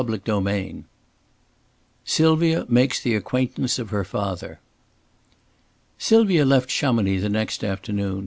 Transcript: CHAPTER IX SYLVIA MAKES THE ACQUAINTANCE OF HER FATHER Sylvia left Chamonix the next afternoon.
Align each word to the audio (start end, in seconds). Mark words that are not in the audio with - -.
CHAPTER 0.03 0.49
IX 0.49 0.85
SYLVIA 2.05 2.65
MAKES 2.67 3.01
THE 3.01 3.13
ACQUAINTANCE 3.13 3.77
OF 3.77 3.91
HER 3.91 4.03
FATHER 4.03 4.59
Sylvia 5.99 6.43
left 6.43 6.71
Chamonix 6.71 7.17
the 7.21 7.29
next 7.29 7.63
afternoon. 7.63 8.19